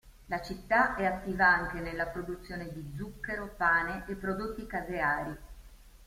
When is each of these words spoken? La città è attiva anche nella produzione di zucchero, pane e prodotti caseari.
La 0.25 0.41
città 0.41 0.95
è 0.95 1.05
attiva 1.05 1.47
anche 1.47 1.79
nella 1.79 2.07
produzione 2.07 2.71
di 2.73 2.95
zucchero, 2.97 3.53
pane 3.55 4.03
e 4.07 4.15
prodotti 4.15 4.65
caseari. 4.65 5.35